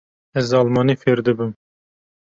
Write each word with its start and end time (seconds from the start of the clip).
Ez 0.39 0.47
almanî 0.59 0.95
fêr 1.01 1.19
dibim. 1.25 1.51